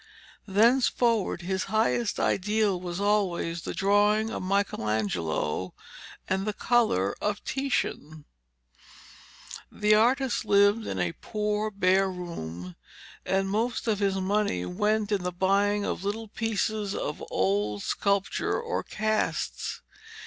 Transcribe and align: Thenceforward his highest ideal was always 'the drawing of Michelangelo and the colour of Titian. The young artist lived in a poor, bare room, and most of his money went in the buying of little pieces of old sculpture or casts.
Thenceforward 0.47 1.43
his 1.43 1.65
highest 1.65 2.19
ideal 2.19 2.81
was 2.81 2.99
always 2.99 3.61
'the 3.61 3.75
drawing 3.75 4.31
of 4.31 4.41
Michelangelo 4.41 5.75
and 6.27 6.47
the 6.47 6.53
colour 6.53 7.15
of 7.21 7.43
Titian. 7.43 8.25
The 9.71 9.89
young 9.89 10.01
artist 10.01 10.43
lived 10.43 10.87
in 10.87 10.97
a 10.97 11.11
poor, 11.11 11.69
bare 11.69 12.09
room, 12.09 12.75
and 13.27 13.47
most 13.47 13.87
of 13.87 13.99
his 13.99 14.15
money 14.15 14.65
went 14.65 15.11
in 15.11 15.21
the 15.21 15.31
buying 15.31 15.85
of 15.85 16.03
little 16.03 16.29
pieces 16.29 16.95
of 16.95 17.23
old 17.29 17.83
sculpture 17.83 18.59
or 18.59 18.81
casts. 18.81 19.83